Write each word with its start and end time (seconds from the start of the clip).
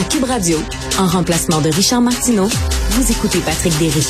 À 0.00 0.02
Cube 0.02 0.24
Radio, 0.24 0.58
en 0.98 1.06
remplacement 1.06 1.60
de 1.60 1.68
Richard 1.68 2.00
Martineau, 2.00 2.48
vous 2.90 3.12
écoutez 3.12 3.38
Patrick 3.38 3.78
Derry. 3.78 4.04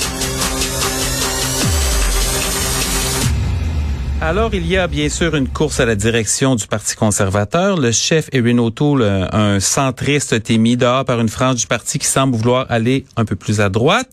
Alors, 4.22 4.54
il 4.54 4.66
y 4.66 4.78
a 4.78 4.86
bien 4.86 5.10
sûr 5.10 5.34
une 5.34 5.46
course 5.46 5.80
à 5.80 5.84
la 5.84 5.94
direction 5.94 6.54
du 6.54 6.66
Parti 6.66 6.96
conservateur. 6.96 7.76
Le 7.76 7.92
chef 7.92 8.30
Erin 8.32 8.56
O'Toole, 8.56 9.02
un 9.30 9.60
centriste, 9.60 10.32
a 10.32 10.36
été 10.36 10.56
mis 10.56 10.78
dehors 10.78 11.04
par 11.04 11.20
une 11.20 11.28
frange 11.28 11.56
du 11.56 11.66
parti 11.66 11.98
qui 11.98 12.06
semble 12.06 12.34
vouloir 12.34 12.64
aller 12.70 13.04
un 13.18 13.26
peu 13.26 13.36
plus 13.36 13.60
à 13.60 13.68
droite. 13.68 14.08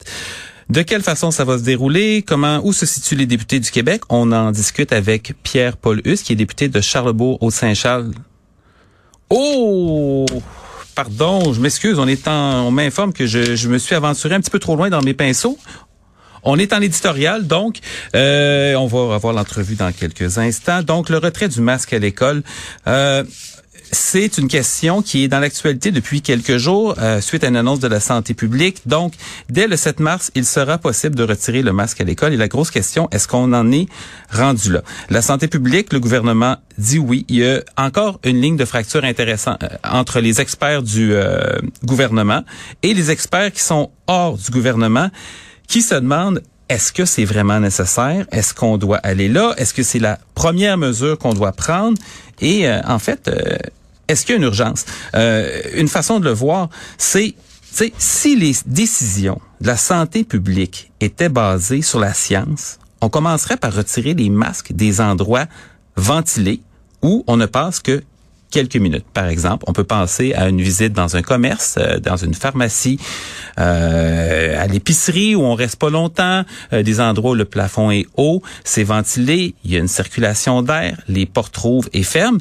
De 0.69 0.81
quelle 0.81 1.03
façon 1.03 1.31
ça 1.31 1.45
va 1.45 1.57
se 1.57 1.63
dérouler? 1.63 2.21
Comment, 2.27 2.59
où 2.65 2.73
se 2.73 2.85
situent 2.85 3.15
les 3.15 3.25
députés 3.25 3.61
du 3.61 3.71
Québec? 3.71 4.01
On 4.09 4.33
en 4.33 4.51
discute 4.51 4.91
avec 4.91 5.35
Pierre-Paul 5.43 6.01
Hus, 6.03 6.17
qui 6.17 6.33
est 6.33 6.35
député 6.37 6.67
de 6.67 6.81
Charlebourg 6.81 7.41
au 7.41 7.49
Saint-Charles. 7.49 8.11
Oh! 9.29 10.20
Pardon, 11.03 11.51
je 11.51 11.59
m'excuse, 11.59 11.97
on 11.97 12.07
est 12.07 12.27
en, 12.27 12.67
on 12.67 12.69
m'informe 12.69 13.11
que 13.11 13.25
je, 13.25 13.55
je 13.55 13.69
me 13.69 13.79
suis 13.79 13.95
aventuré 13.95 14.35
un 14.35 14.39
petit 14.39 14.51
peu 14.51 14.59
trop 14.59 14.75
loin 14.75 14.91
dans 14.91 15.01
mes 15.01 15.15
pinceaux. 15.15 15.57
On 16.43 16.59
est 16.59 16.73
en 16.73 16.79
éditorial, 16.79 17.47
donc 17.47 17.79
euh, 18.13 18.75
on 18.75 18.85
va 18.85 19.15
avoir 19.15 19.33
l'entrevue 19.33 19.73
dans 19.73 19.91
quelques 19.91 20.37
instants. 20.37 20.83
Donc 20.83 21.09
le 21.09 21.17
retrait 21.17 21.47
du 21.47 21.59
masque 21.59 21.93
à 21.93 21.97
l'école. 21.97 22.43
Euh, 22.85 23.23
c'est 23.91 24.37
une 24.37 24.47
question 24.47 25.01
qui 25.01 25.23
est 25.23 25.27
dans 25.27 25.39
l'actualité 25.39 25.91
depuis 25.91 26.21
quelques 26.21 26.57
jours 26.57 26.95
euh, 26.99 27.21
suite 27.21 27.43
à 27.43 27.47
une 27.47 27.55
annonce 27.55 27.79
de 27.79 27.87
la 27.87 27.99
santé 27.99 28.33
publique. 28.33 28.81
Donc, 28.85 29.13
dès 29.49 29.67
le 29.67 29.75
7 29.75 29.99
mars, 29.99 30.31
il 30.35 30.45
sera 30.45 30.77
possible 30.77 31.15
de 31.15 31.23
retirer 31.23 31.61
le 31.61 31.73
masque 31.73 32.01
à 32.01 32.03
l'école. 32.03 32.33
Et 32.33 32.37
la 32.37 32.47
grosse 32.47 32.71
question, 32.71 33.07
est-ce 33.11 33.27
qu'on 33.27 33.53
en 33.53 33.71
est 33.71 33.87
rendu 34.31 34.71
là? 34.71 34.81
La 35.09 35.21
santé 35.21 35.47
publique, 35.47 35.93
le 35.93 35.99
gouvernement 35.99 36.57
dit 36.77 36.99
oui. 36.99 37.25
Il 37.29 37.37
y 37.37 37.45
a 37.45 37.61
encore 37.77 38.19
une 38.23 38.41
ligne 38.41 38.57
de 38.57 38.65
fracture 38.65 39.03
intéressante 39.03 39.63
entre 39.83 40.19
les 40.19 40.41
experts 40.41 40.83
du 40.83 41.13
gouvernement 41.85 42.43
et 42.83 42.93
les 42.93 43.11
experts 43.11 43.51
qui 43.51 43.61
sont 43.61 43.91
hors 44.07 44.37
du 44.37 44.51
gouvernement 44.51 45.09
qui 45.67 45.81
se 45.81 45.95
demande 45.95 46.41
est-ce 46.71 46.93
que 46.93 47.03
c'est 47.03 47.25
vraiment 47.25 47.59
nécessaire? 47.59 48.25
Est-ce 48.31 48.53
qu'on 48.53 48.77
doit 48.77 48.97
aller 48.97 49.27
là? 49.27 49.53
Est-ce 49.57 49.73
que 49.73 49.83
c'est 49.83 49.99
la 49.99 50.17
première 50.35 50.77
mesure 50.77 51.17
qu'on 51.17 51.33
doit 51.33 51.51
prendre? 51.51 51.97
Et 52.39 52.65
euh, 52.65 52.79
en 52.87 52.97
fait, 52.97 53.27
euh, 53.27 53.57
est-ce 54.11 54.25
qu'il 54.25 54.33
y 54.33 54.35
a 54.35 54.37
une 54.37 54.43
urgence? 54.43 54.85
Euh, 55.15 55.61
une 55.75 55.87
façon 55.87 56.19
de 56.19 56.25
le 56.25 56.33
voir, 56.33 56.69
c'est 56.97 57.35
si 57.97 58.35
les 58.35 58.53
décisions 58.65 59.39
de 59.61 59.67
la 59.67 59.77
santé 59.77 60.23
publique 60.23 60.91
étaient 60.99 61.29
basées 61.29 61.81
sur 61.81 61.99
la 61.99 62.13
science, 62.13 62.79
on 62.99 63.09
commencerait 63.09 63.57
par 63.57 63.73
retirer 63.73 64.13
les 64.13 64.29
masques 64.29 64.73
des 64.73 65.01
endroits 65.01 65.45
ventilés 65.95 66.61
où 67.01 67.23
on 67.27 67.37
ne 67.37 67.45
passe 67.45 67.79
que 67.79 68.03
quelques 68.51 68.75
minutes. 68.75 69.05
Par 69.13 69.27
exemple, 69.27 69.63
on 69.67 69.73
peut 69.73 69.85
penser 69.85 70.33
à 70.33 70.49
une 70.49 70.61
visite 70.61 70.93
dans 70.93 71.15
un 71.15 71.21
commerce, 71.21 71.75
euh, 71.77 71.99
dans 71.99 72.17
une 72.17 72.33
pharmacie, 72.33 72.99
euh, 73.59 74.61
à 74.61 74.67
l'épicerie 74.67 75.33
où 75.35 75.41
on 75.41 75.55
reste 75.55 75.77
pas 75.77 75.89
longtemps, 75.89 76.43
euh, 76.73 76.83
des 76.83 76.99
endroits 76.99 77.31
où 77.31 77.35
le 77.35 77.45
plafond 77.45 77.89
est 77.89 78.05
haut, 78.17 78.43
c'est 78.63 78.83
ventilé, 78.83 79.55
il 79.63 79.71
y 79.71 79.77
a 79.77 79.79
une 79.79 79.87
circulation 79.87 80.61
d'air, 80.61 80.99
les 81.07 81.25
portes 81.25 81.57
rouvrent 81.57 81.89
et 81.93 82.03
ferment. 82.03 82.39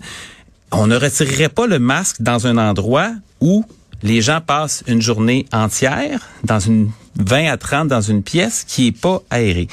On 0.72 0.86
ne 0.86 0.96
retirerait 0.96 1.48
pas 1.48 1.66
le 1.66 1.78
masque 1.78 2.22
dans 2.22 2.46
un 2.46 2.56
endroit 2.56 3.10
où 3.40 3.64
les 4.02 4.20
gens 4.22 4.40
passent 4.40 4.82
une 4.86 5.02
journée 5.02 5.46
entière 5.52 6.28
dans 6.44 6.60
une 6.60 6.90
20 7.16 7.50
à 7.50 7.56
30 7.56 7.88
dans 7.88 8.00
une 8.00 8.22
pièce 8.22 8.64
qui 8.66 8.88
est 8.88 8.98
pas 8.98 9.20
aérée. 9.30 9.68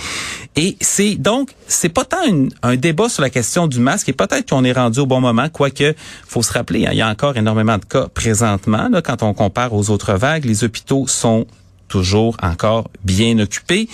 Et 0.56 0.76
c'est 0.82 1.16
donc 1.16 1.52
c'est 1.68 1.90
pas 1.90 2.04
tant 2.04 2.18
un 2.64 2.76
débat 2.76 3.10
sur 3.10 3.22
la 3.22 3.30
question 3.30 3.68
du 3.68 3.80
masque 3.80 4.10
et 4.10 4.14
peut-être 4.14 4.50
qu'on 4.50 4.64
est 4.64 4.72
rendu 4.72 5.00
au 5.00 5.06
bon 5.06 5.22
moment, 5.22 5.48
quoique 5.50 5.94
faut 6.28 6.42
se 6.42 6.52
rappeler, 6.52 6.88
hein, 6.88 6.90
il 6.94 6.98
y 6.98 7.02
a 7.02 7.08
encore 7.08 7.38
énormément 7.38 7.78
de 7.78 7.86
cas 7.86 8.08
présentement 8.14 8.90
là, 8.90 9.02
quand 9.02 9.24
on 9.24 9.34
compare 9.34 9.74
aux 9.74 9.90
autres 9.92 10.14
vagues, 10.14 10.46
les 10.46 10.64
hôpitaux 10.64 11.06
sont 11.08 11.46
toujours 11.88 12.38
encore 12.42 12.90
bien 13.04 13.38
occupé. 13.40 13.88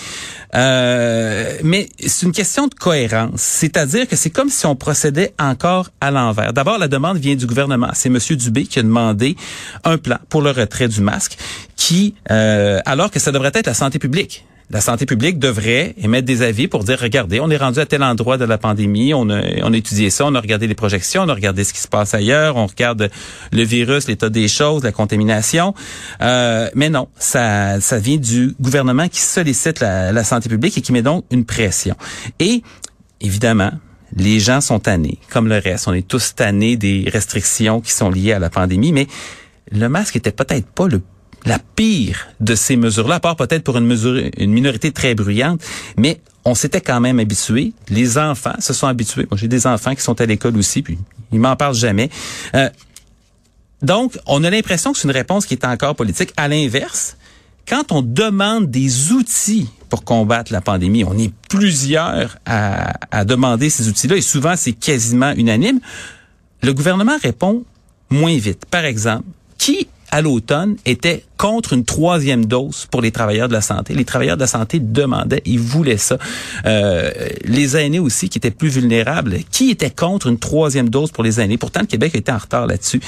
Euh, 0.55 1.58
mais 1.63 1.89
c'est 2.00 2.25
une 2.25 2.31
question 2.31 2.67
de 2.67 2.73
cohérence. 2.73 3.41
C'est-à-dire 3.41 4.07
que 4.07 4.16
c'est 4.16 4.29
comme 4.29 4.50
si 4.50 4.66
on 4.66 4.75
procédait 4.75 5.34
encore 5.40 5.90
à 6.01 6.12
l'envers. 6.12 6.53
D'abord, 6.53 6.78
la 6.78 6.88
demande 6.88 7.17
vient 7.17 7.35
du 7.35 7.45
gouvernement. 7.45 7.90
C'est 7.94 8.09
M. 8.09 8.19
Dubé 8.38 8.66
qui 8.66 8.79
a 8.79 8.84
demandé 8.84 9.35
un 9.84 9.97
plan 9.97 10.17
pour 10.29 10.41
le 10.41 10.51
retrait 10.51 10.88
du 10.88 11.01
masque 11.01 11.38
qui, 11.75 12.16
euh, 12.31 12.79
alors 12.85 13.12
que 13.12 13.19
ça 13.19 13.31
devrait 13.31 13.51
être 13.53 13.67
la 13.67 13.73
santé 13.73 14.00
publique 14.00 14.46
la 14.69 14.81
santé 14.81 15.06
publique 15.06 15.40
devrait 15.40 15.94
émettre 16.01 16.25
des 16.25 16.41
avis 16.41 16.68
pour 16.68 16.84
dire, 16.84 16.97
regardez, 17.00 17.40
on 17.40 17.50
est 17.50 17.57
rendu 17.57 17.79
à 17.79 17.85
tel 17.85 18.03
endroit 18.03 18.38
de 18.38 18.46
la 18.46 18.57
pandémie, 18.57 19.13
on 19.13 19.29
a, 19.29 19.41
on 19.63 19.74
a 19.74 19.78
étudié 19.78 20.09
ça, 20.09 20.25
on 20.25 20.35
a 20.35 20.41
regardé 20.41 20.68
les 20.68 20.75
projections, 20.75 21.24
on 21.24 21.29
a 21.29 21.34
regardé 21.34 21.63
ce 21.63 21.74
qui 21.74 21.79
se 21.79 21.88
passe 21.88 22.13
ailleurs, 22.13 22.56
on 22.56 22.66
regarde 22.66 23.09
le 23.52 23.63
virus, 23.63 24.07
l'état 24.07 24.29
des 24.29 24.47
choses, 24.47 24.84
la 24.84 24.91
contamination. 24.91 25.73
Euh, 26.22 26.69
mais 26.75 26.90
non, 26.90 27.07
ça, 27.18 27.79
ça 27.81 28.00
vient 28.00 28.18
du 28.18 28.56
gouvernement 28.59 29.07
qui 29.09 29.22
sollicite 29.22 29.79
la, 29.79 30.12
la 30.12 30.23
santé 30.23 30.50
publique 30.50 30.78
et 30.78 30.81
qui 30.81 30.91
met 30.91 31.02
donc 31.02 31.25
une 31.31 31.46
pression. 31.46 31.96
Et 32.40 32.63
évidemment, 33.22 33.72
les 34.16 34.40
gens 34.40 34.62
sont 34.62 34.79
tannés, 34.79 35.19
comme 35.29 35.47
le 35.47 35.57
reste. 35.57 35.88
On 35.88 35.94
est 35.94 36.07
tous 36.07 36.35
tannés 36.35 36.78
des 36.78 37.09
restrictions 37.12 37.81
qui 37.81 37.91
sont 37.91 38.09
liées 38.09 38.34
à 38.34 38.40
la 38.40 38.50
pandémie, 38.50 38.91
mais 38.91 39.07
le 39.72 39.88
masque 39.88 40.16
était 40.16 40.31
peut-être 40.31 40.68
pas 40.68 40.88
le 40.88 41.02
la 41.45 41.59
pire 41.59 42.27
de 42.39 42.55
ces 42.55 42.75
mesures-là, 42.75 43.15
à 43.15 43.19
part 43.19 43.35
peut-être 43.35 43.63
pour 43.63 43.77
une 43.77 43.85
mesure, 43.85 44.21
une 44.37 44.51
minorité 44.51 44.91
très 44.91 45.15
bruyante, 45.15 45.61
mais 45.97 46.21
on 46.45 46.55
s'était 46.55 46.81
quand 46.81 46.99
même 46.99 47.19
habitué. 47.19 47.73
Les 47.89 48.17
enfants 48.17 48.55
se 48.59 48.73
sont 48.73 48.87
habitués. 48.87 49.27
Moi, 49.29 49.37
j'ai 49.37 49.47
des 49.47 49.67
enfants 49.67 49.95
qui 49.95 50.01
sont 50.01 50.19
à 50.19 50.25
l'école 50.25 50.57
aussi, 50.57 50.81
puis 50.81 50.97
ils 51.31 51.39
m'en 51.39 51.55
parlent 51.55 51.75
jamais. 51.75 52.09
Euh, 52.55 52.69
donc, 53.81 54.17
on 54.25 54.43
a 54.43 54.49
l'impression 54.49 54.93
que 54.93 54.99
c'est 54.99 55.07
une 55.07 55.13
réponse 55.13 55.45
qui 55.45 55.53
est 55.53 55.65
encore 55.65 55.95
politique. 55.95 56.31
À 56.37 56.47
l'inverse, 56.47 57.17
quand 57.67 57.91
on 57.91 58.01
demande 58.01 58.69
des 58.69 59.11
outils 59.11 59.69
pour 59.89 60.03
combattre 60.03 60.51
la 60.51 60.61
pandémie, 60.61 61.03
on 61.03 61.17
est 61.17 61.33
plusieurs 61.49 62.37
à, 62.45 62.93
à 63.11 63.25
demander 63.25 63.69
ces 63.69 63.89
outils-là, 63.89 64.15
et 64.15 64.21
souvent 64.21 64.55
c'est 64.55 64.73
quasiment 64.73 65.31
unanime. 65.33 65.79
Le 66.61 66.73
gouvernement 66.73 67.17
répond 67.21 67.63
moins 68.09 68.37
vite. 68.37 68.65
Par 68.65 68.85
exemple, 68.85 69.25
à 70.13 70.22
l'automne 70.22 70.75
était 70.85 71.25
contre 71.38 71.74
une 71.74 71.85
troisième 71.85 72.46
dose 72.46 72.85
pour 72.91 73.01
les 73.01 73.12
travailleurs 73.12 73.47
de 73.47 73.53
la 73.53 73.62
santé. 73.62 73.96
Les 73.96 74.06
travailleurs 74.06 74.38
de 74.38 74.41
la 74.41 74.47
santé 74.47 74.79
demandaient, 74.79 75.41
ils 75.44 75.59
voulaient 75.59 75.97
ça. 75.97 76.19
Euh, 76.68 77.09
les 77.46 77.75
aînés 77.78 77.97
aussi 77.97 78.29
qui 78.29 78.38
étaient 78.38 78.52
plus 78.52 78.69
vulnérables, 78.69 79.40
qui 79.50 79.72
était 79.72 79.90
contre 79.90 80.28
une 80.28 80.38
troisième 80.38 80.88
dose 80.88 81.09
pour 81.09 81.23
les 81.23 81.41
aînés? 81.41 81.57
Pourtant, 81.57 81.79
le 81.79 81.88
Québec 81.88 82.13
était 82.13 82.31
en 82.31 82.38
retard 82.38 82.68
là-dessus. 82.68 83.02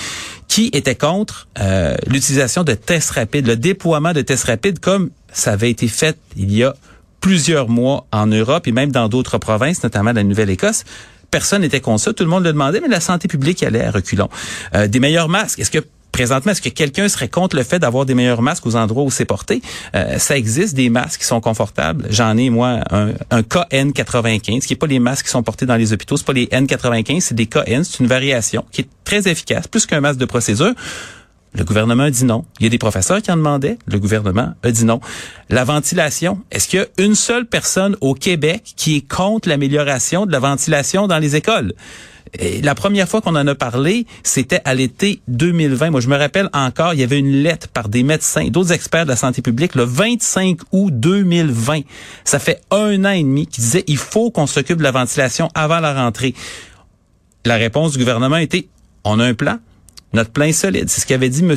Qui 0.47 0.71
était 0.73 0.95
contre 0.95 1.47
euh, 1.59 1.95
l'utilisation 2.07 2.63
de 2.63 2.73
tests 2.73 3.11
rapides, 3.11 3.45
le 3.45 3.55
déploiement 3.55 4.13
de 4.13 4.21
tests 4.21 4.45
rapides 4.45 4.79
comme 4.79 5.11
ça 5.31 5.51
avait 5.51 5.69
été 5.69 5.87
fait 5.87 6.17
il 6.35 6.51
y 6.51 6.63
a 6.63 6.73
plusieurs 7.21 7.69
mois 7.69 8.07
en 8.11 8.25
Europe 8.25 8.67
et 8.67 8.71
même 8.71 8.91
dans 8.91 9.09
d'autres 9.09 9.37
provinces, 9.37 9.83
notamment 9.83 10.11
la 10.11 10.23
Nouvelle-Écosse 10.23 10.85
personne 11.31 11.63
n'était 11.63 11.81
contre 11.81 12.01
ça. 12.01 12.13
Tout 12.13 12.23
le 12.23 12.29
monde 12.29 12.45
le 12.45 12.53
demandait, 12.53 12.79
mais 12.79 12.87
la 12.87 13.01
santé 13.01 13.27
publique 13.27 13.61
allait 13.61 13.83
à 13.83 13.91
reculons. 13.91 14.29
Euh, 14.73 14.87
des 14.87 15.01
meilleurs 15.01 15.27
masques. 15.27 15.59
Est-ce 15.59 15.71
que 15.71 15.85
présentement, 16.15 16.53
est-ce 16.53 16.61
que 16.61 16.69
quelqu'un 16.69 17.09
serait 17.09 17.27
contre 17.27 17.57
le 17.57 17.63
fait 17.63 17.77
d'avoir 17.77 18.05
des 18.05 18.13
meilleurs 18.13 18.41
masques 18.41 18.65
aux 18.65 18.77
endroits 18.77 19.03
où 19.03 19.11
c'est 19.11 19.25
porté? 19.25 19.61
Euh, 19.95 20.17
ça 20.17 20.37
existe 20.37 20.73
des 20.73 20.89
masques 20.89 21.19
qui 21.19 21.27
sont 21.27 21.41
confortables. 21.41 22.07
J'en 22.09 22.37
ai, 22.37 22.49
moi, 22.49 22.79
un, 22.89 23.09
un 23.31 23.41
KN95, 23.41 24.61
qui 24.61 24.71
est 24.71 24.77
pas 24.77 24.87
les 24.87 24.99
masques 24.99 25.25
qui 25.25 25.31
sont 25.31 25.43
portés 25.43 25.65
dans 25.65 25.75
les 25.75 25.91
hôpitaux, 25.91 26.15
c'est 26.15 26.25
pas 26.25 26.31
les 26.31 26.45
N95, 26.45 27.19
c'est 27.19 27.35
des 27.35 27.47
KN, 27.47 27.83
c'est 27.83 27.99
une 27.99 28.07
variation 28.07 28.63
qui 28.71 28.81
est 28.81 28.87
très 29.03 29.27
efficace, 29.27 29.67
plus 29.67 29.85
qu'un 29.85 29.99
masque 29.99 30.17
de 30.17 30.23
procédure. 30.25 30.73
Le 31.53 31.65
gouvernement 31.65 32.03
a 32.03 32.09
dit 32.09 32.23
non. 32.23 32.45
Il 32.61 32.63
y 32.63 32.67
a 32.67 32.69
des 32.69 32.77
professeurs 32.77 33.21
qui 33.21 33.29
en 33.31 33.37
demandaient. 33.37 33.77
Le 33.85 33.99
gouvernement 33.99 34.53
a 34.63 34.71
dit 34.71 34.85
non. 34.85 35.01
La 35.49 35.65
ventilation. 35.65 36.39
Est-ce 36.49 36.69
qu'il 36.69 36.79
y 36.79 36.83
a 36.83 36.87
une 37.03 37.15
seule 37.15 37.45
personne 37.45 37.97
au 37.99 38.13
Québec 38.13 38.73
qui 38.77 38.97
est 38.97 39.07
contre 39.07 39.49
l'amélioration 39.49 40.25
de 40.25 40.31
la 40.31 40.39
ventilation 40.39 41.07
dans 41.07 41.19
les 41.19 41.35
écoles? 41.35 41.73
La 42.61 42.75
première 42.75 43.07
fois 43.07 43.21
qu'on 43.21 43.35
en 43.35 43.47
a 43.47 43.55
parlé, 43.55 44.05
c'était 44.23 44.61
à 44.65 44.73
l'été 44.73 45.21
2020. 45.27 45.91
Moi, 45.91 46.01
je 46.01 46.07
me 46.07 46.17
rappelle 46.17 46.49
encore, 46.53 46.93
il 46.93 46.99
y 46.99 47.03
avait 47.03 47.19
une 47.19 47.43
lettre 47.43 47.67
par 47.67 47.89
des 47.89 48.03
médecins, 48.03 48.47
d'autres 48.47 48.71
experts 48.71 49.05
de 49.05 49.09
la 49.09 49.15
santé 49.15 49.41
publique, 49.41 49.75
le 49.75 49.83
25 49.83 50.59
août 50.71 50.91
2020. 50.93 51.81
Ça 52.23 52.39
fait 52.39 52.61
un 52.71 53.05
an 53.05 53.11
et 53.11 53.23
demi 53.23 53.47
qui 53.47 53.61
disait 53.61 53.83
il 53.87 53.97
faut 53.97 54.31
qu'on 54.31 54.47
s'occupe 54.47 54.77
de 54.77 54.83
la 54.83 54.91
ventilation 54.91 55.49
avant 55.53 55.79
la 55.79 55.93
rentrée. 55.93 56.33
La 57.45 57.55
réponse 57.55 57.93
du 57.93 57.99
gouvernement 57.99 58.37
était 58.37 58.67
on 59.03 59.19
a 59.19 59.25
un 59.25 59.33
plan. 59.33 59.59
Notre 60.13 60.31
plan 60.31 60.45
est 60.45 60.53
solide. 60.53 60.89
C'est 60.89 61.01
ce 61.01 61.05
qu'avait 61.05 61.29
dit 61.29 61.41
M. 61.41 61.55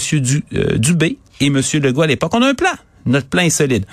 Euh, 0.54 0.78
Dubé 0.78 1.19
et 1.40 1.46
M. 1.46 1.60
Legault 1.74 2.02
à 2.02 2.06
l'époque. 2.06 2.32
On 2.34 2.42
a 2.42 2.48
un 2.48 2.54
plan. 2.54 2.72
Notre 3.06 3.28
plan 3.28 3.42
est 3.42 3.50
solide. 3.50 3.86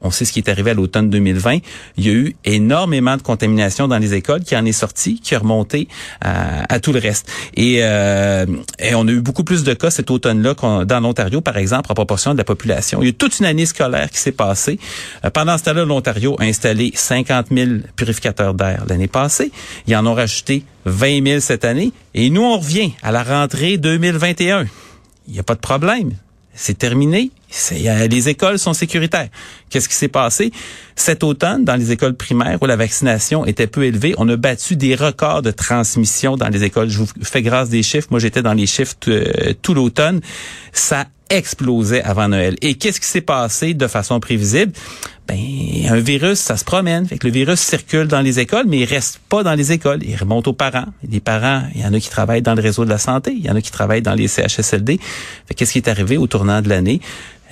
On 0.00 0.10
sait 0.10 0.24
ce 0.24 0.32
qui 0.32 0.38
est 0.38 0.48
arrivé 0.48 0.72
à 0.72 0.74
l'automne 0.74 1.08
2020. 1.08 1.58
Il 1.96 2.06
y 2.06 2.10
a 2.10 2.12
eu 2.12 2.36
énormément 2.44 3.16
de 3.16 3.22
contamination 3.22 3.88
dans 3.88 3.98
les 3.98 4.14
écoles 4.14 4.42
qui 4.42 4.56
en 4.56 4.64
est 4.66 4.72
sorti, 4.72 5.18
qui 5.20 5.34
est 5.34 5.36
remonté 5.38 5.88
à, 6.20 6.78
tout 6.80 6.92
le 6.92 7.00
reste. 7.00 7.30
Et, 7.56 7.78
euh, 7.80 8.44
et, 8.78 8.94
on 8.94 9.08
a 9.08 9.10
eu 9.10 9.20
beaucoup 9.20 9.44
plus 9.44 9.64
de 9.64 9.72
cas 9.72 9.90
cet 9.90 10.10
automne-là 10.10 10.54
dans 10.84 11.00
l'Ontario, 11.00 11.40
par 11.40 11.56
exemple, 11.56 11.90
en 11.90 11.94
proportion 11.94 12.32
de 12.32 12.38
la 12.38 12.44
population. 12.44 13.00
Il 13.00 13.04
y 13.04 13.06
a 13.06 13.10
eu 13.10 13.14
toute 13.14 13.38
une 13.38 13.46
année 13.46 13.66
scolaire 13.66 14.10
qui 14.10 14.18
s'est 14.18 14.32
passée. 14.32 14.78
Euh, 15.24 15.30
pendant 15.30 15.56
ce 15.56 15.64
temps-là, 15.64 15.84
l'Ontario 15.84 16.36
a 16.38 16.44
installé 16.44 16.92
50 16.94 17.46
000 17.50 17.70
purificateurs 17.96 18.54
d'air 18.54 18.84
l'année 18.88 19.08
passée. 19.08 19.52
Ils 19.86 19.96
en 19.96 20.06
ont 20.06 20.14
rajouté 20.14 20.64
20 20.84 21.26
000 21.26 21.40
cette 21.40 21.64
année. 21.64 21.92
Et 22.14 22.28
nous, 22.28 22.42
on 22.42 22.58
revient 22.58 22.92
à 23.02 23.10
la 23.10 23.22
rentrée 23.22 23.78
2021. 23.78 24.66
Il 25.26 25.32
n'y 25.32 25.40
a 25.40 25.42
pas 25.42 25.54
de 25.54 25.60
problème 25.60 26.12
c'est 26.54 26.78
terminé. 26.78 27.30
Les 28.08 28.28
écoles 28.28 28.58
sont 28.58 28.72
sécuritaires. 28.72 29.28
Qu'est-ce 29.70 29.88
qui 29.88 29.94
s'est 29.94 30.08
passé? 30.08 30.52
Cet 30.96 31.24
automne, 31.24 31.64
dans 31.64 31.76
les 31.76 31.92
écoles 31.92 32.14
primaires 32.14 32.58
où 32.62 32.66
la 32.66 32.76
vaccination 32.76 33.44
était 33.46 33.66
peu 33.66 33.84
élevée, 33.84 34.14
on 34.18 34.28
a 34.28 34.36
battu 34.36 34.76
des 34.76 34.94
records 34.94 35.42
de 35.42 35.50
transmission 35.50 36.36
dans 36.36 36.48
les 36.48 36.64
écoles. 36.64 36.88
Je 36.88 36.98
vous 36.98 37.08
fais 37.22 37.42
grâce 37.42 37.68
des 37.68 37.82
chiffres. 37.82 38.08
Moi, 38.10 38.20
j'étais 38.20 38.42
dans 38.42 38.54
les 38.54 38.66
chiffres 38.66 38.94
euh, 39.08 39.52
tout 39.62 39.74
l'automne. 39.74 40.20
Ça 40.72 41.06
explosait 41.30 42.02
avant 42.02 42.28
Noël. 42.28 42.56
Et 42.60 42.74
qu'est-ce 42.74 43.00
qui 43.00 43.08
s'est 43.08 43.20
passé 43.20 43.74
de 43.74 43.86
façon 43.86 44.20
prévisible? 44.20 44.72
Ben, 45.26 45.38
un 45.88 45.98
virus, 45.98 46.38
ça 46.38 46.56
se 46.56 46.64
promène. 46.64 47.06
Fait 47.06 47.16
que 47.16 47.26
le 47.26 47.32
virus 47.32 47.60
circule 47.60 48.06
dans 48.06 48.20
les 48.20 48.40
écoles, 48.40 48.66
mais 48.68 48.80
il 48.80 48.84
reste 48.84 49.20
pas 49.28 49.42
dans 49.42 49.54
les 49.54 49.72
écoles. 49.72 50.00
Il 50.02 50.16
remonte 50.16 50.46
aux 50.48 50.52
parents. 50.52 50.86
Les 51.08 51.20
parents, 51.20 51.62
il 51.74 51.80
y 51.80 51.84
en 51.84 51.94
a 51.94 52.00
qui 52.00 52.10
travaillent 52.10 52.42
dans 52.42 52.54
le 52.54 52.60
réseau 52.60 52.84
de 52.84 52.90
la 52.90 52.98
santé. 52.98 53.32
Il 53.32 53.44
y 53.44 53.50
en 53.50 53.56
a 53.56 53.62
qui 53.62 53.70
travaillent 53.70 54.02
dans 54.02 54.14
les 54.14 54.28
CHSLD. 54.28 55.00
qu'est-ce 55.56 55.72
qui 55.72 55.78
est 55.78 55.88
arrivé 55.88 56.18
au 56.18 56.26
tournant 56.26 56.60
de 56.60 56.68
l'année? 56.68 57.00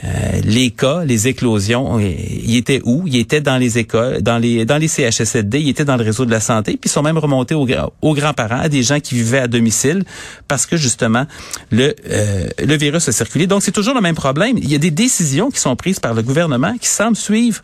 Euh, 0.04 0.40
les 0.42 0.70
cas, 0.70 1.04
les 1.04 1.28
éclosions, 1.28 1.98
euh, 1.98 2.02
ils 2.02 2.56
étaient 2.56 2.80
où? 2.84 3.04
Ils 3.06 3.18
étaient 3.18 3.40
dans 3.40 3.56
les 3.56 3.78
écoles, 3.78 4.20
dans 4.20 4.38
les 4.38 4.64
dans 4.64 4.78
les 4.78 4.88
CHSLD, 4.88 5.60
ils 5.60 5.68
étaient 5.68 5.84
dans 5.84 5.96
le 5.96 6.02
réseau 6.02 6.24
de 6.24 6.30
la 6.30 6.40
santé, 6.40 6.72
puis 6.72 6.88
ils 6.88 6.90
sont 6.90 7.02
même 7.02 7.18
remontés 7.18 7.54
aux, 7.54 7.66
grands-parents, 7.66 8.60
à 8.60 8.68
des 8.68 8.82
gens 8.82 8.98
qui 8.98 9.14
vivaient 9.14 9.38
à 9.38 9.48
domicile, 9.48 10.02
parce 10.48 10.66
que 10.66 10.76
justement 10.76 11.26
le 11.70 11.94
euh, 12.10 12.48
le 12.58 12.76
virus 12.76 13.06
a 13.08 13.12
circulé. 13.12 13.46
Donc 13.46 13.62
c'est 13.62 13.70
toujours 13.70 13.94
le 13.94 14.00
même 14.00 14.16
problème. 14.16 14.58
Il 14.58 14.70
y 14.70 14.74
a 14.74 14.78
des 14.78 14.90
décisions 14.90 15.50
qui 15.50 15.60
sont 15.60 15.76
prises 15.76 16.00
par 16.00 16.14
le 16.14 16.22
gouvernement 16.22 16.74
qui 16.80 16.88
semblent 16.88 17.16
suivre 17.16 17.60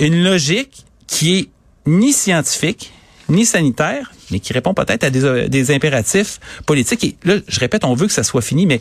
une 0.00 0.24
logique 0.24 0.84
qui 1.06 1.38
est 1.38 1.48
ni 1.86 2.12
scientifique 2.12 2.92
ni 3.28 3.44
sanitaire, 3.44 4.10
mais 4.30 4.40
qui 4.40 4.52
répond 4.52 4.74
peut-être 4.74 5.04
à 5.04 5.10
des, 5.10 5.48
des 5.48 5.70
impératifs 5.70 6.40
politiques. 6.66 7.04
Et 7.04 7.16
là, 7.24 7.36
je 7.46 7.60
répète, 7.60 7.84
on 7.84 7.94
veut 7.94 8.06
que 8.06 8.12
ça 8.12 8.22
soit 8.22 8.40
fini, 8.40 8.64
mais 8.64 8.80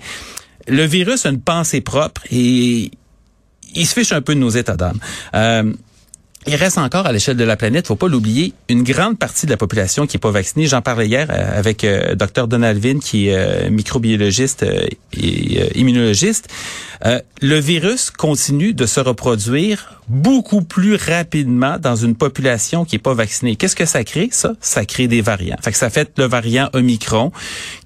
le 0.67 0.83
virus 0.83 1.25
a 1.25 1.29
une 1.29 1.41
pensée 1.41 1.81
propre 1.81 2.21
et 2.31 2.91
il 3.73 3.85
se 3.85 3.93
fiche 3.93 4.11
un 4.11 4.21
peu 4.21 4.35
de 4.35 4.39
nos 4.39 4.49
états 4.49 4.75
d'âme. 4.75 4.99
Euh, 5.35 5.73
il 6.49 6.55
reste 6.55 6.77
encore 6.77 7.05
à 7.05 7.11
l'échelle 7.11 7.35
de 7.35 7.43
la 7.43 7.57
planète, 7.57 7.87
faut 7.87 7.97
pas 7.97 8.07
l'oublier, 8.07 8.53
une 8.69 8.83
grande 8.83 9.19
partie 9.19 9.45
de 9.45 9.51
la 9.51 9.57
population 9.57 10.07
qui 10.07 10.15
est 10.15 10.19
pas 10.19 10.31
vaccinée. 10.31 10.65
J'en 10.65 10.81
parlais 10.81 11.05
hier 11.05 11.27
euh, 11.29 11.59
avec 11.59 11.83
euh, 11.83 12.15
Dr 12.15 12.47
Donald 12.47 12.81
Vin, 12.81 12.99
qui 12.99 13.27
est 13.27 13.69
microbiologiste 13.69 14.63
et 14.63 15.77
immunologiste. 15.77 16.47
le 17.41 17.59
virus 17.59 18.11
continue 18.11 18.73
de 18.73 18.85
se 18.85 19.01
reproduire 19.01 20.01
beaucoup 20.07 20.61
plus 20.61 20.95
rapidement 20.95 21.77
dans 21.79 21.97
une 21.97 22.15
population 22.15 22.85
qui 22.85 22.95
est 22.95 22.99
pas 22.99 23.13
vaccinée. 23.13 23.57
Qu'est-ce 23.57 23.75
que 23.75 23.85
ça 23.85 24.05
crée 24.05 24.29
ça? 24.31 24.53
Ça 24.61 24.85
crée 24.85 25.07
des 25.07 25.21
variants. 25.21 25.57
Fait 25.61 25.71
que 25.71 25.77
ça 25.77 25.89
fait 25.89 26.11
le 26.17 26.25
variant 26.25 26.69
Omicron 26.73 27.33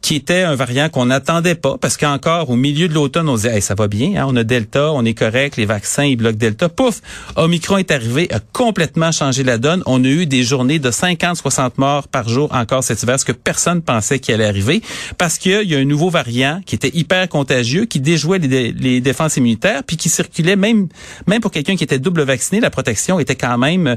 qui 0.01 0.15
était 0.15 0.41
un 0.41 0.55
variant 0.55 0.89
qu'on 0.89 1.05
n'attendait 1.05 1.55
pas 1.55 1.77
parce 1.79 1.97
qu'encore 1.97 2.49
au 2.49 2.55
milieu 2.55 2.87
de 2.87 2.93
l'automne 2.93 3.29
on 3.29 3.35
disait 3.35 3.61
ça 3.61 3.75
va 3.75 3.87
bien, 3.87 4.21
hein, 4.21 4.25
on 4.27 4.35
a 4.35 4.43
Delta, 4.43 4.91
on 4.91 5.05
est 5.05 5.13
correct, 5.13 5.57
les 5.57 5.65
vaccins 5.65 6.03
ils 6.03 6.15
bloquent 6.15 6.37
Delta. 6.37 6.69
Pouf, 6.69 7.01
Omicron 7.35 7.77
est 7.77 7.91
arrivé, 7.91 8.27
a 8.33 8.39
complètement 8.39 9.11
changé 9.11 9.43
la 9.43 9.57
donne. 9.57 9.83
On 9.85 10.03
a 10.03 10.07
eu 10.07 10.25
des 10.25 10.43
journées 10.43 10.79
de 10.79 10.91
50 10.91 11.37
60 11.37 11.77
morts 11.77 12.07
par 12.07 12.27
jour 12.27 12.49
encore 12.53 12.83
cet 12.83 13.03
hiver, 13.03 13.19
ce 13.19 13.25
que 13.25 13.31
personne 13.31 13.81
pensait 13.81 14.19
qu'il 14.19 14.33
allait 14.33 14.45
arriver 14.45 14.81
parce 15.17 15.37
qu'il 15.37 15.69
y 15.69 15.75
a 15.75 15.79
un 15.79 15.85
nouveau 15.85 16.09
variant 16.09 16.61
qui 16.65 16.75
était 16.75 16.91
hyper 16.95 17.29
contagieux 17.29 17.85
qui 17.85 17.99
déjouait 17.99 18.39
les, 18.39 18.71
les 18.71 19.01
défenses 19.01 19.37
immunitaires 19.37 19.83
puis 19.83 19.97
qui 19.97 20.09
circulait 20.09 20.55
même 20.55 20.87
même 21.27 21.41
pour 21.41 21.51
quelqu'un 21.51 21.75
qui 21.75 21.83
était 21.83 21.99
double 21.99 22.23
vacciné, 22.23 22.61
la 22.61 22.69
protection 22.69 23.19
était 23.19 23.35
quand 23.35 23.57
même 23.57 23.87
euh, 23.87 23.95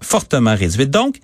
fortement 0.00 0.54
réduite. 0.54 0.90
Donc, 0.90 1.20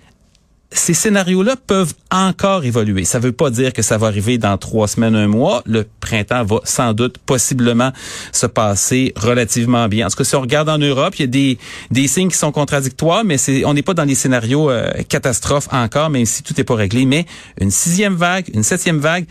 ces 0.73 0.93
scénarios-là 0.93 1.55
peuvent 1.55 1.93
encore 2.11 2.65
évoluer. 2.65 3.05
Ça 3.05 3.19
ne 3.19 3.23
veut 3.23 3.31
pas 3.31 3.49
dire 3.49 3.73
que 3.73 3.81
ça 3.81 3.97
va 3.97 4.07
arriver 4.07 4.37
dans 4.37 4.57
trois 4.57 4.87
semaines, 4.87 5.15
un 5.15 5.27
mois. 5.27 5.61
Le 5.65 5.85
printemps 5.99 6.43
va 6.43 6.59
sans 6.63 6.93
doute 6.93 7.17
possiblement 7.19 7.91
se 8.31 8.45
passer 8.45 9.13
relativement 9.15 9.87
bien. 9.87 10.07
En 10.07 10.09
tout 10.09 10.17
cas, 10.17 10.23
si 10.23 10.35
on 10.35 10.41
regarde 10.41 10.69
en 10.69 10.77
Europe, 10.77 11.15
il 11.17 11.21
y 11.21 11.23
a 11.23 11.27
des, 11.27 11.57
des 11.91 12.07
signes 12.07 12.29
qui 12.29 12.37
sont 12.37 12.51
contradictoires, 12.51 13.23
mais 13.23 13.37
on 13.65 13.73
n'est 13.73 13.81
pas 13.81 13.93
dans 13.93 14.03
les 14.03 14.15
scénarios 14.15 14.69
euh, 14.69 14.91
catastrophes 15.07 15.69
encore, 15.71 16.09
même 16.09 16.25
si 16.25 16.43
tout 16.43 16.53
n'est 16.57 16.63
pas 16.63 16.75
réglé. 16.75 17.05
Mais 17.05 17.25
une 17.59 17.71
sixième 17.71 18.15
vague, 18.15 18.49
une 18.53 18.63
septième 18.63 18.99
vague, 18.99 19.25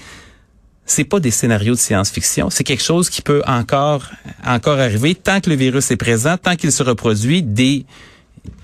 c'est 0.84 1.04
pas 1.04 1.20
des 1.20 1.30
scénarios 1.30 1.74
de 1.74 1.78
science-fiction, 1.78 2.50
c'est 2.50 2.64
quelque 2.64 2.82
chose 2.82 3.08
qui 3.08 3.22
peut 3.22 3.42
encore 3.46 4.10
encore 4.44 4.78
arriver 4.78 5.14
tant 5.14 5.40
que 5.40 5.48
le 5.48 5.56
virus 5.56 5.90
est 5.90 5.96
présent, 5.96 6.36
tant 6.36 6.56
qu'il 6.56 6.72
se 6.72 6.82
reproduit 6.82 7.42
des 7.42 7.86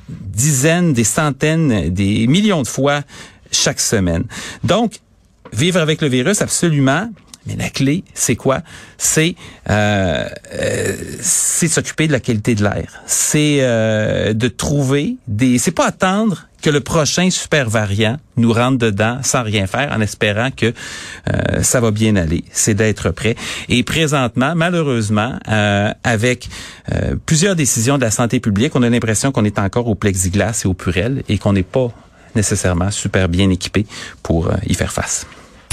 dizaines, 0.08 0.92
des 0.92 1.04
centaines, 1.04 1.90
des 1.90 2.26
millions 2.26 2.62
de 2.62 2.68
fois 2.68 3.02
chaque 3.50 3.80
semaine. 3.80 4.24
Donc 4.64 5.00
vivre 5.52 5.80
avec 5.80 6.00
le 6.00 6.08
virus 6.08 6.42
absolument 6.42 7.08
mais 7.48 7.56
la 7.56 7.70
clé, 7.70 8.04
c'est 8.12 8.36
quoi? 8.36 8.60
C'est 8.98 9.34
euh, 9.70 10.28
euh 10.54 10.96
s'occuper 11.22 12.06
de 12.06 12.12
la 12.12 12.20
qualité 12.20 12.54
de 12.54 12.62
l'air. 12.62 13.02
C'est 13.06 13.58
euh, 13.60 14.34
de 14.34 14.48
trouver 14.48 15.16
des. 15.26 15.58
C'est 15.58 15.72
pas 15.72 15.86
attendre 15.86 16.47
que 16.68 16.72
le 16.74 16.80
prochain 16.80 17.30
super 17.30 17.70
variant 17.70 18.18
nous 18.36 18.52
rentre 18.52 18.76
dedans 18.76 19.20
sans 19.22 19.42
rien 19.42 19.66
faire, 19.66 19.90
en 19.90 20.02
espérant 20.02 20.50
que 20.50 20.66
euh, 20.66 21.62
ça 21.62 21.80
va 21.80 21.90
bien 21.90 22.14
aller. 22.16 22.44
C'est 22.52 22.74
d'être 22.74 23.10
prêt. 23.10 23.36
Et 23.70 23.82
présentement, 23.82 24.52
malheureusement, 24.54 25.38
euh, 25.48 25.90
avec 26.04 26.50
plusieurs 27.24 27.56
décisions 27.56 27.96
de 27.96 28.02
la 28.02 28.10
santé 28.10 28.38
publique, 28.38 28.76
on 28.76 28.82
a 28.82 28.90
l'impression 28.90 29.32
qu'on 29.32 29.46
est 29.46 29.58
encore 29.58 29.88
au 29.88 29.94
plexiglas 29.94 30.60
et 30.62 30.68
au 30.68 30.74
purel 30.74 31.22
et 31.30 31.38
qu'on 31.38 31.54
n'est 31.54 31.62
pas 31.62 31.90
nécessairement 32.34 32.90
super 32.90 33.30
bien 33.30 33.48
équipé 33.48 33.86
pour 34.22 34.50
y 34.66 34.74
faire 34.74 34.92
face. 34.92 35.26